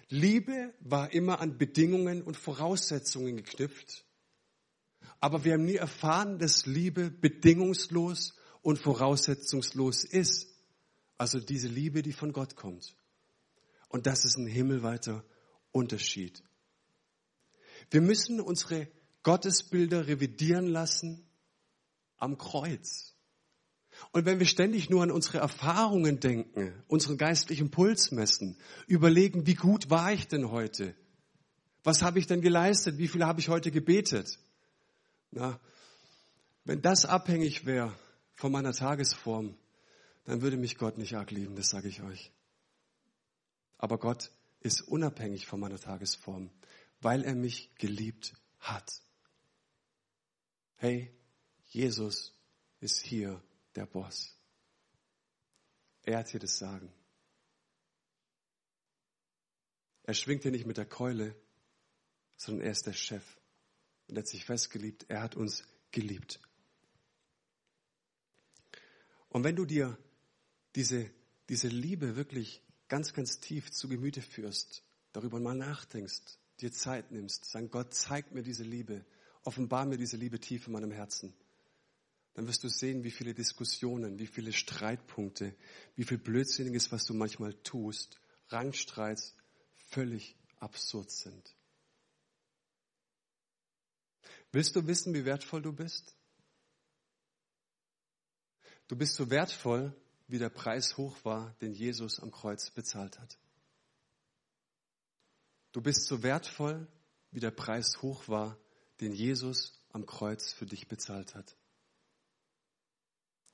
[0.09, 4.05] Liebe war immer an Bedingungen und Voraussetzungen geknüpft.
[5.19, 10.47] Aber wir haben nie erfahren, dass Liebe bedingungslos und voraussetzungslos ist.
[11.17, 12.95] Also diese Liebe, die von Gott kommt.
[13.89, 15.23] Und das ist ein himmelweiter
[15.71, 16.43] Unterschied.
[17.89, 18.87] Wir müssen unsere
[19.23, 21.25] Gottesbilder revidieren lassen
[22.17, 23.12] am Kreuz.
[24.11, 29.55] Und wenn wir ständig nur an unsere Erfahrungen denken, unseren geistlichen Puls messen, überlegen, wie
[29.55, 30.95] gut war ich denn heute?
[31.83, 32.97] Was habe ich denn geleistet?
[32.97, 34.39] Wie viel habe ich heute gebetet?
[35.31, 35.59] Na,
[36.65, 37.93] wenn das abhängig wäre
[38.35, 39.55] von meiner Tagesform,
[40.25, 42.31] dann würde mich Gott nicht arg lieben, das sage ich euch.
[43.77, 46.49] Aber Gott ist unabhängig von meiner Tagesform,
[47.01, 49.01] weil er mich geliebt hat.
[50.77, 51.13] Hey,
[51.65, 52.33] Jesus
[52.79, 53.41] ist hier
[53.75, 54.37] der Boss.
[56.03, 56.91] Er hat hier das Sagen.
[60.03, 61.35] Er schwingt hier nicht mit der Keule,
[62.35, 63.23] sondern er ist der Chef.
[64.07, 66.39] Und er hat sich festgeliebt, er hat uns geliebt.
[69.29, 69.97] Und wenn du dir
[70.75, 71.09] diese,
[71.49, 74.83] diese Liebe wirklich ganz, ganz tief zu Gemüte führst,
[75.13, 79.05] darüber mal nachdenkst, dir Zeit nimmst, sagen, Gott, zeig mir diese Liebe,
[79.43, 81.33] offenbar mir diese Liebe tief in meinem Herzen,
[82.33, 85.55] dann wirst du sehen, wie viele Diskussionen, wie viele Streitpunkte,
[85.95, 88.19] wie viel Blödsinniges, was du manchmal tust,
[88.49, 89.35] Rangstreits
[89.89, 91.55] völlig absurd sind.
[94.51, 96.15] Willst du wissen, wie wertvoll du bist?
[98.87, 99.95] Du bist so wertvoll,
[100.27, 103.37] wie der Preis hoch war, den Jesus am Kreuz bezahlt hat.
[105.71, 106.87] Du bist so wertvoll,
[107.31, 108.57] wie der Preis hoch war,
[109.01, 111.57] den Jesus am Kreuz für dich bezahlt hat.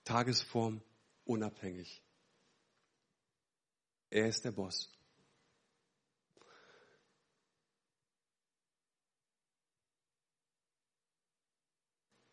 [0.10, 0.82] Tagesform
[1.24, 2.02] unabhängig.
[4.10, 4.92] Er ist der Boss.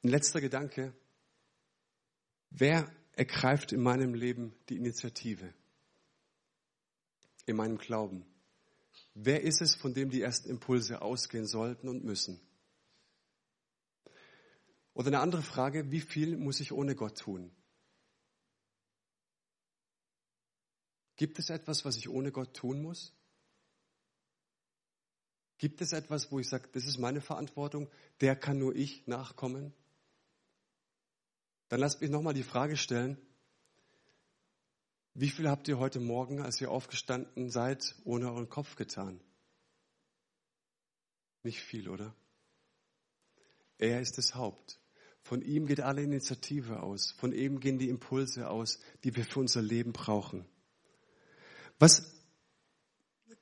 [0.03, 0.95] Ein letzter Gedanke.
[2.49, 5.53] Wer ergreift in meinem Leben die Initiative?
[7.45, 8.25] In meinem Glauben?
[9.13, 12.41] Wer ist es, von dem die ersten Impulse ausgehen sollten und müssen?
[14.95, 17.55] Oder eine andere Frage, wie viel muss ich ohne Gott tun?
[21.17, 23.15] Gibt es etwas, was ich ohne Gott tun muss?
[25.59, 27.89] Gibt es etwas, wo ich sage, das ist meine Verantwortung,
[28.21, 29.73] der kann nur ich nachkommen?
[31.69, 33.17] Dann lasst mich nochmal die Frage stellen,
[35.15, 39.19] wie viel habt ihr heute Morgen, als ihr aufgestanden seid, ohne euren Kopf getan?
[41.43, 42.15] Nicht viel, oder?
[43.79, 44.79] Er ist das Haupt.
[45.23, 47.13] Von ihm geht alle Initiative aus.
[47.13, 50.47] Von ihm gehen die Impulse aus, die wir für unser Leben brauchen.
[51.79, 52.03] Was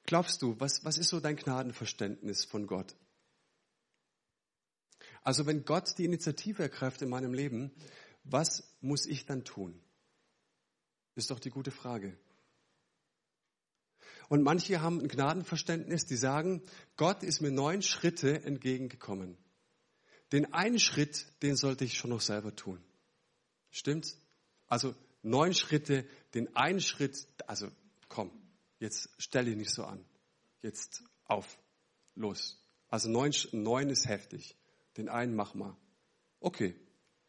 [0.07, 2.95] glaubst du, was, was ist so dein Gnadenverständnis von Gott?
[5.23, 7.73] Also wenn Gott die Initiative ergreift in meinem Leben,
[8.25, 9.81] was muss ich dann tun?
[11.15, 12.19] Ist doch die gute Frage.
[14.29, 16.63] Und manche haben ein Gnadenverständnis, die sagen,
[16.97, 19.37] Gott ist mir neun Schritte entgegengekommen.
[20.33, 22.83] Den einen Schritt, den sollte ich schon noch selber tun.
[23.71, 24.21] Stimmt's?
[24.67, 27.71] Also neun Schritte, den einen Schritt, also
[28.09, 28.31] komm,
[28.79, 30.05] jetzt stell dich nicht so an.
[30.63, 31.59] Jetzt auf,
[32.15, 32.61] los.
[32.89, 34.57] Also neun, neun ist heftig.
[34.97, 35.77] Den einen mach mal.
[36.41, 36.75] Okay,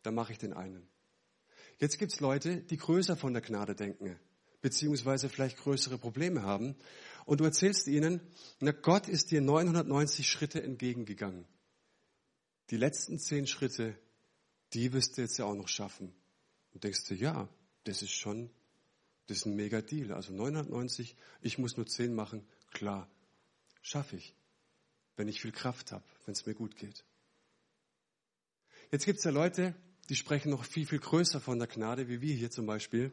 [0.03, 0.88] dann mache ich den einen.
[1.79, 4.19] Jetzt gibt's Leute, die größer von der Gnade denken,
[4.61, 6.75] beziehungsweise vielleicht größere Probleme haben.
[7.25, 8.21] Und du erzählst ihnen,
[8.59, 11.45] na Gott ist dir 990 Schritte entgegengegangen.
[12.69, 13.97] Die letzten zehn Schritte,
[14.73, 16.13] die wirst du jetzt ja auch noch schaffen.
[16.73, 17.49] Und denkst du, ja,
[17.83, 18.49] das ist schon
[19.27, 20.11] das ist ein mega Deal.
[20.13, 22.47] Also 990, ich muss nur 10 machen.
[22.71, 23.09] Klar,
[23.81, 24.35] schaffe ich,
[25.15, 27.03] wenn ich viel Kraft habe, wenn es mir gut geht.
[28.91, 29.75] Jetzt gibt es ja Leute,
[30.09, 33.11] die sprechen noch viel, viel größer von der Gnade, wie wir hier zum Beispiel.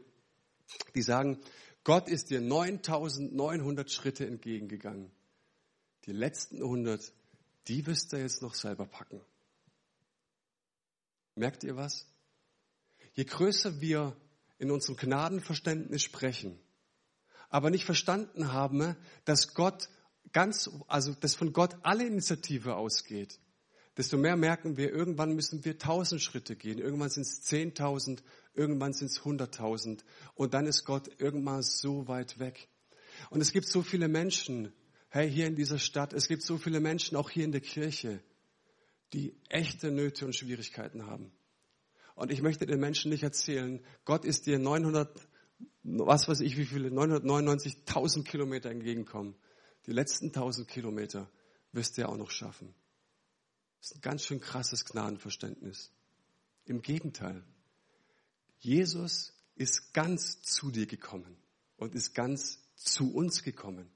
[0.94, 1.40] Die sagen,
[1.84, 5.10] Gott ist dir 9900 Schritte entgegengegangen.
[6.06, 7.12] Die letzten 100,
[7.68, 9.20] die wirst du jetzt noch selber packen.
[11.34, 12.06] Merkt ihr was?
[13.14, 14.16] Je größer wir
[14.62, 16.56] in unserem Gnadenverständnis sprechen,
[17.50, 19.88] aber nicht verstanden haben, dass Gott
[20.32, 23.40] ganz, also dass von Gott alle Initiative ausgeht,
[23.96, 28.22] desto mehr merken wir, irgendwann müssen wir tausend Schritte gehen, irgendwann sind es zehntausend,
[28.54, 30.04] irgendwann sind es hunderttausend
[30.36, 32.68] und dann ist Gott irgendwann so weit weg.
[33.30, 34.72] Und es gibt so viele Menschen,
[35.08, 38.22] hey, hier in dieser Stadt, es gibt so viele Menschen, auch hier in der Kirche,
[39.12, 41.32] die echte Nöte und Schwierigkeiten haben.
[42.14, 45.08] Und ich möchte den Menschen nicht erzählen, Gott ist dir 900,
[45.82, 49.34] was weiß ich wie viele, 999.000 Kilometer entgegenkommen.
[49.86, 51.30] Die letzten 1000 Kilometer
[51.72, 52.74] wirst du ja auch noch schaffen.
[53.80, 55.90] Das ist ein ganz schön krasses Gnadenverständnis.
[56.66, 57.42] Im Gegenteil.
[58.60, 61.36] Jesus ist ganz zu dir gekommen
[61.76, 63.90] und ist ganz zu uns gekommen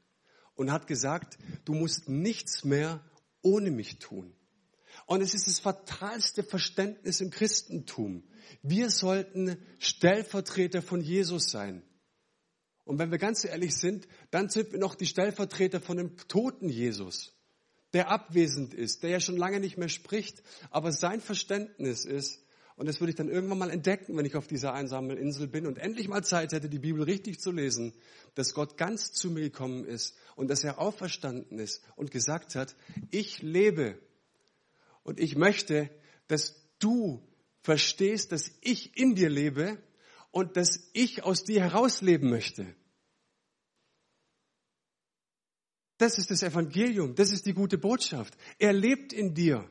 [0.57, 3.01] und hat gesagt, du musst nichts mehr
[3.43, 4.35] ohne mich tun.
[5.07, 8.25] Und es ist das fatalste Verständnis im Christentum.
[8.63, 11.83] Wir sollten Stellvertreter von Jesus sein.
[12.85, 16.69] Und wenn wir ganz ehrlich sind, dann sind wir noch die Stellvertreter von dem toten
[16.69, 17.35] Jesus,
[17.93, 22.45] der abwesend ist, der ja schon lange nicht mehr spricht, aber sein Verständnis ist,
[22.77, 25.67] und das würde ich dann irgendwann mal entdecken, wenn ich auf dieser einsamen Insel bin
[25.67, 27.95] und endlich mal Zeit hätte, die Bibel richtig zu lesen,
[28.35, 32.77] dass Gott ganz zu mir gekommen ist und dass er auferstanden ist und gesagt hat,
[33.11, 33.99] ich lebe
[35.07, 35.89] und ich möchte,
[36.27, 37.23] dass du
[37.63, 39.81] verstehst, dass ich in dir lebe
[40.33, 42.75] und dass ich aus dir herausleben möchte.
[45.99, 48.37] Das ist das Evangelium, das ist die gute Botschaft.
[48.59, 49.71] Er lebt in dir.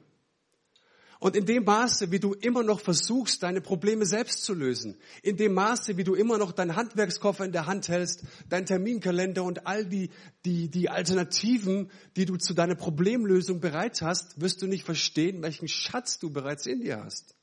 [1.25, 5.37] Und in dem Maße, wie du immer noch versuchst, deine Probleme selbst zu lösen, in
[5.37, 9.65] dem Maße, wie du immer noch deinen Handwerkskoffer in der Hand hältst, deinen Terminkalender und
[9.65, 10.11] all die,
[10.45, 15.67] die, die Alternativen, die du zu deiner Problemlösung bereit hast, wirst du nicht verstehen, welchen
[15.67, 17.33] Schatz du bereits in dir hast.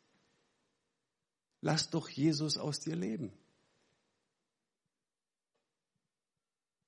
[1.61, 3.33] Lass doch Jesus aus dir leben.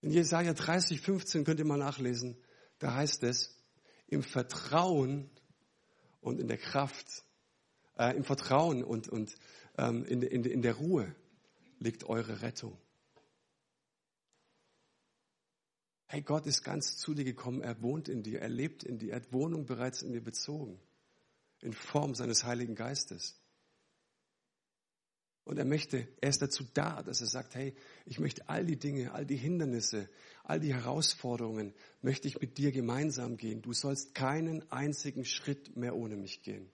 [0.01, 2.37] In Jesaja 30, 15 könnt ihr mal nachlesen,
[2.79, 3.59] da heißt es,
[4.07, 5.29] im Vertrauen
[6.25, 7.25] und in der Kraft,
[7.99, 9.37] äh, im Vertrauen und, und
[9.77, 11.15] ähm, in, in, in der Ruhe
[11.79, 12.77] liegt eure Rettung.
[16.07, 19.13] Hey, Gott ist ganz zu dir gekommen, er wohnt in dir, er lebt in dir,
[19.13, 20.81] er hat Wohnung bereits in dir bezogen,
[21.61, 23.39] in Form seines Heiligen Geistes.
[25.45, 27.75] Und er möchte, er ist dazu da, dass er sagt, hey,
[28.07, 30.09] ich möchte all die Dinge, all die Hindernisse,
[30.43, 33.61] all die Herausforderungen, möchte ich mit dir gemeinsam gehen.
[33.61, 36.71] Du sollst keinen einzigen Schritt mehr ohne mich gehen.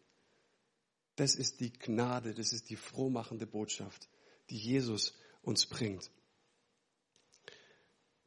[1.17, 4.09] Das ist die Gnade, das ist die frohmachende Botschaft,
[4.51, 6.09] die Jesus uns bringt.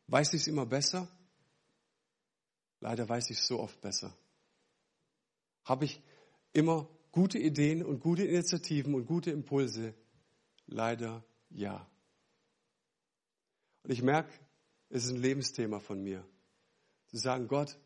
[0.08, 1.08] Weiß ich es immer besser?
[2.82, 4.14] Leider weiß ich es so oft besser.
[5.64, 6.02] Habe ich
[6.52, 9.94] immer gute Ideen und gute Initiativen und gute Impulse?
[10.66, 11.90] Leider ja.
[13.84, 14.32] Und ich merke,
[14.90, 16.26] es ist ein Lebensthema von mir.
[17.08, 17.78] Zu sagen, Gott,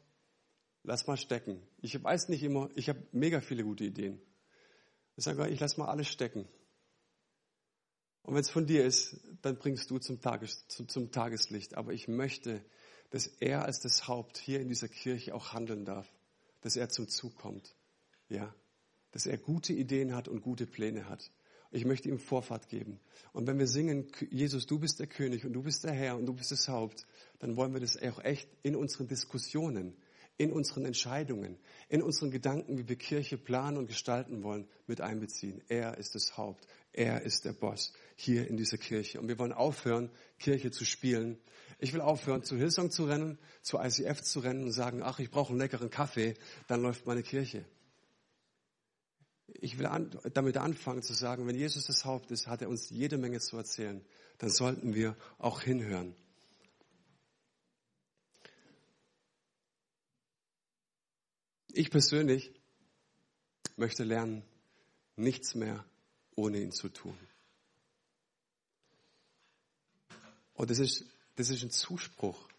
[0.84, 1.62] lass mal stecken.
[1.82, 4.22] Ich weiß nicht immer, ich habe mega viele gute Ideen.
[5.16, 6.48] Ich sage, ich lass mal alles stecken.
[8.22, 11.76] Und wenn es von dir ist, dann bringst du zum, Tages, zum, zum Tageslicht.
[11.76, 12.64] Aber ich möchte,
[13.10, 16.12] dass er als das Haupt hier in dieser Kirche auch handeln darf.
[16.62, 17.76] Dass er zum Zug kommt.
[18.28, 18.54] Ja.
[19.12, 21.32] Dass er gute Ideen hat und gute Pläne hat.
[21.72, 23.00] Ich möchte ihm Vorfahrt geben.
[23.34, 26.26] Und wenn wir singen, Jesus, du bist der König und du bist der Herr und
[26.26, 27.06] du bist das Haupt,
[27.40, 29.94] dann wollen wir das auch echt in unseren Diskussionen,
[30.38, 31.58] in unseren Entscheidungen,
[31.90, 35.62] in unseren Gedanken, wie wir Kirche planen und gestalten wollen, mit einbeziehen.
[35.68, 36.66] Er ist das Haupt.
[36.94, 39.20] Er ist der Boss hier in dieser Kirche.
[39.20, 41.38] Und wir wollen aufhören, Kirche zu spielen.
[41.80, 45.30] Ich will aufhören, zu Hillsong zu rennen, zu ICF zu rennen und sagen, ach, ich
[45.30, 46.36] brauche einen leckeren Kaffee,
[46.68, 47.66] dann läuft meine Kirche
[49.48, 52.90] ich will an, damit anfangen zu sagen, wenn Jesus das Haupt ist, hat er uns
[52.90, 54.04] jede Menge zu erzählen.
[54.38, 56.16] Dann sollten wir auch hinhören.
[61.74, 62.52] Ich persönlich
[63.76, 64.44] möchte lernen,
[65.16, 65.86] nichts mehr
[66.36, 67.18] ohne ihn zu tun.
[70.54, 71.06] Und das ist,
[71.36, 72.50] das ist ein Zuspruch.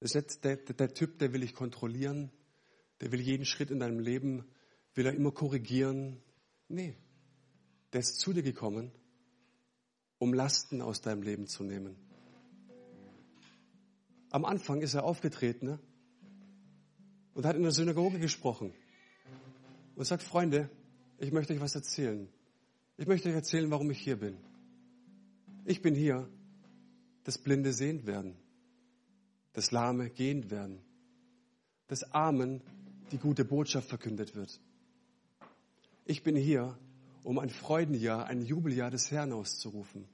[0.00, 2.30] Das ist nicht der, der, der Typ, der will ich kontrollieren,
[3.00, 4.44] der will jeden Schritt in deinem Leben
[4.94, 6.20] Will er immer korrigieren?
[6.68, 6.96] Nee.
[7.92, 8.90] Der ist zu dir gekommen,
[10.18, 11.96] um Lasten aus deinem Leben zu nehmen.
[14.30, 15.78] Am Anfang ist er aufgetreten ne?
[17.34, 18.72] und hat in der Synagoge gesprochen
[19.94, 20.70] und sagt, Freunde,
[21.18, 22.28] ich möchte euch was erzählen.
[22.96, 24.38] Ich möchte euch erzählen, warum ich hier bin.
[25.64, 26.28] Ich bin hier,
[27.24, 28.36] dass Blinde sehend werden,
[29.52, 30.80] dass Lahme gehend werden,
[31.88, 32.62] dass Armen
[33.12, 34.60] die gute Botschaft verkündet wird.
[36.04, 36.76] Ich bin hier,
[37.22, 40.08] um ein Freudenjahr, ein Jubeljahr des Herrn auszurufen.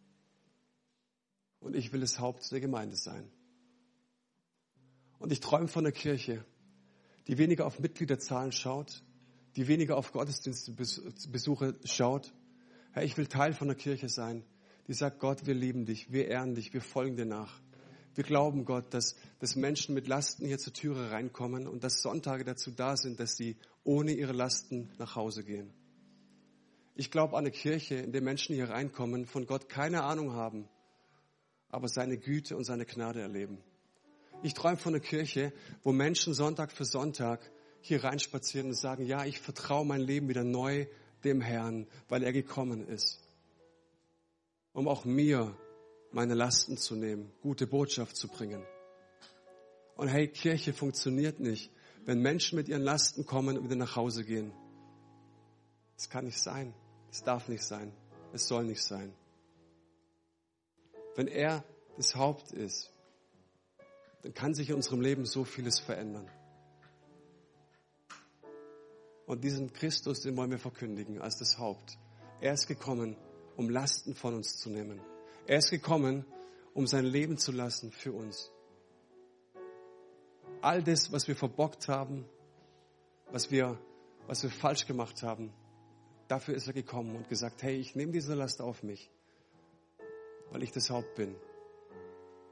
[1.60, 3.30] Und ich will das Haupt der Gemeinde sein.
[5.18, 6.44] Und ich träume von einer Kirche,
[7.26, 9.02] die weniger auf Mitgliederzahlen schaut,
[9.56, 12.32] die weniger auf Gottesdienstbesuche schaut.
[12.92, 14.44] Herr, ich will Teil von einer Kirche sein,
[14.86, 17.60] die sagt, Gott, wir lieben dich, wir ehren dich, wir folgen dir nach.
[18.14, 22.44] Wir glauben, Gott, dass, dass Menschen mit Lasten hier zur Türe reinkommen und dass Sonntage
[22.44, 25.72] dazu da sind, dass sie ohne ihre Lasten nach Hause gehen.
[26.94, 30.68] Ich glaube an eine Kirche, in der Menschen hier reinkommen, von Gott keine Ahnung haben,
[31.68, 33.58] aber seine Güte und seine Gnade erleben.
[34.42, 35.52] Ich träume von einer Kirche,
[35.82, 37.50] wo Menschen Sonntag für Sonntag
[37.80, 40.86] hier reinspazieren und sagen, ja, ich vertraue mein Leben wieder neu
[41.24, 43.20] dem Herrn, weil er gekommen ist,
[44.72, 45.56] um auch mir
[46.12, 48.64] meine Lasten zu nehmen, gute Botschaft zu bringen.
[49.96, 51.70] Und hey, Kirche funktioniert nicht,
[52.04, 54.52] wenn Menschen mit ihren Lasten kommen und wieder nach Hause gehen.
[55.96, 56.74] Das kann nicht sein.
[57.10, 57.92] Es darf nicht sein.
[58.32, 59.12] Es soll nicht sein.
[61.16, 61.64] Wenn er
[61.96, 62.92] das Haupt ist,
[64.22, 66.30] dann kann sich in unserem Leben so vieles verändern.
[69.26, 71.98] Und diesen Christus, den wollen wir verkündigen als das Haupt.
[72.40, 73.16] Er ist gekommen,
[73.56, 75.00] um Lasten von uns zu nehmen.
[75.48, 76.26] Er ist gekommen,
[76.74, 78.52] um sein Leben zu lassen für uns.
[80.60, 82.26] All das, was wir verbockt haben,
[83.32, 83.78] was wir,
[84.26, 85.50] was wir falsch gemacht haben,
[86.28, 89.10] dafür ist er gekommen und gesagt, hey, ich nehme diese Last auf mich,
[90.50, 91.34] weil ich das Haupt bin.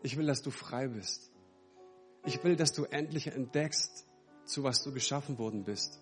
[0.02, 1.30] Ich will, dass du frei bist.
[2.24, 4.06] Ich will, dass du endlich entdeckst,
[4.46, 6.00] zu was du geschaffen worden bist.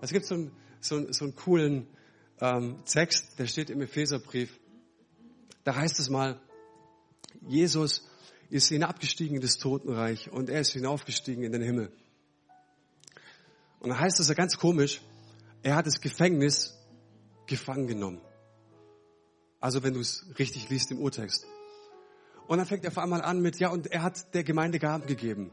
[0.00, 1.88] Es gibt so einen, so so einen coolen
[2.40, 4.58] ähm, Text, der steht im Epheserbrief.
[5.64, 6.40] Da heißt es mal,
[7.46, 8.08] Jesus
[8.50, 11.92] ist hinabgestiegen in das Totenreich und er ist hinaufgestiegen in den Himmel.
[13.80, 15.02] Und da heißt es ja ganz komisch,
[15.62, 16.74] er hat das Gefängnis
[17.46, 18.20] gefangen genommen.
[19.60, 21.46] Also wenn du es richtig liest im Urtext.
[22.46, 25.06] Und dann fängt er vor einmal an mit, ja, und er hat der Gemeinde Gaben
[25.06, 25.52] gegeben.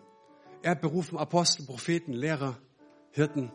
[0.61, 2.57] Er hat berufen Apostel, Propheten, Lehrer,
[3.11, 3.51] Hirten.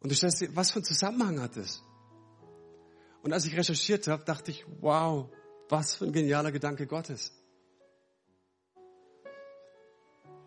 [0.00, 1.82] Und du stellst dir, was für einen Zusammenhang hat das?
[3.22, 5.28] Und als ich recherchiert habe, dachte ich, wow,
[5.68, 7.32] was für ein genialer Gedanke Gottes.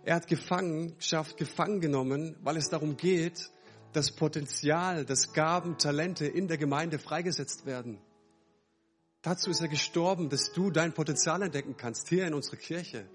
[0.03, 3.51] Er hat gefangen, geschafft, gefangen genommen, weil es darum geht,
[3.93, 7.99] das Potenzial, das Gaben, Talente in der Gemeinde freigesetzt werden.
[9.21, 13.05] Dazu ist er gestorben, dass du dein Potenzial entdecken kannst, hier in unserer Kirche.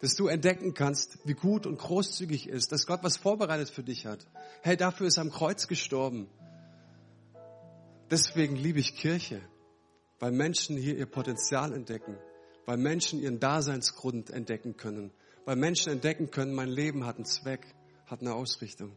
[0.00, 4.06] Dass du entdecken kannst, wie gut und großzügig ist, dass Gott was vorbereitet für dich
[4.06, 4.26] hat.
[4.62, 6.28] Hey, dafür ist er am Kreuz gestorben.
[8.14, 9.42] Deswegen liebe ich Kirche,
[10.20, 12.16] weil Menschen hier ihr Potenzial entdecken,
[12.64, 15.12] weil Menschen ihren Daseinsgrund entdecken können,
[15.44, 17.66] weil Menschen entdecken können, mein Leben hat einen Zweck,
[18.06, 18.96] hat eine Ausrichtung.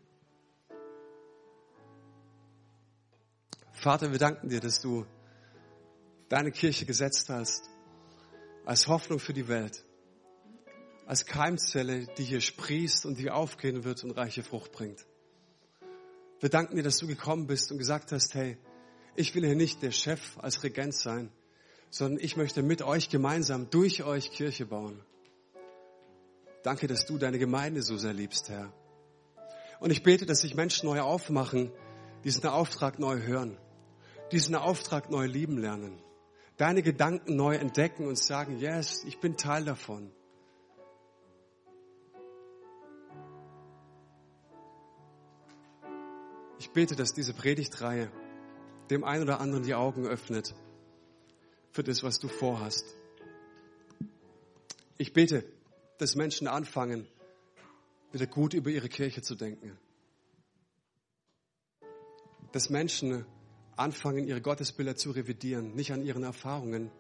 [3.72, 5.08] Vater, wir danken dir, dass du
[6.30, 7.72] deine Kirche gesetzt hast
[8.66, 9.84] als Hoffnung für die Welt,
[11.08, 15.08] als Keimzelle, die hier sprießt und die aufgehen wird und reiche Frucht bringt.
[16.40, 18.60] Wir danken dir, dass du gekommen bist und gesagt hast, hey,
[19.18, 21.30] ich will hier nicht der Chef als Regent sein,
[21.90, 25.02] sondern ich möchte mit euch gemeinsam durch euch Kirche bauen.
[26.64, 28.72] Danke, dass du deine Gemeinde so sehr liebst, Herr.
[29.82, 31.72] Und ich bete, dass sich Menschen neu aufmachen,
[32.24, 33.58] diesen Auftrag neu hören,
[34.32, 36.02] diesen Auftrag neu lieben lernen
[36.58, 40.12] deine Gedanken neu entdecken und sagen, yes, ich bin Teil davon.
[46.60, 48.12] Ich bete, dass diese Predigtreihe
[48.90, 50.56] dem einen oder anderen die Augen öffnet
[51.72, 52.86] für das, was du vorhast.
[54.98, 55.44] Ich bete,
[56.00, 57.08] dass Menschen anfangen,
[58.12, 59.78] wieder gut über ihre Kirche zu denken.
[62.52, 63.26] Dass Menschen
[63.76, 66.92] anfangen, ihre Gottesbilder zu revidieren, nicht an ihren Erfahrungen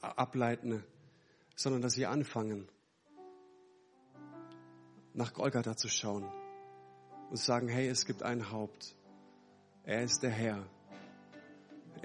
[0.00, 0.84] ableiten,
[1.54, 2.68] sondern dass sie anfangen,
[5.14, 6.30] nach Golgatha zu schauen
[7.30, 8.94] und sagen, hey, es gibt ein Haupt.
[9.84, 10.68] Er ist der Herr.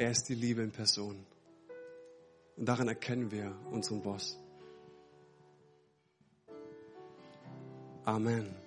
[0.01, 1.27] Er ist die Liebe in Person.
[2.57, 4.35] Und darin erkennen wir unseren Boss.
[8.03, 8.60] Amen.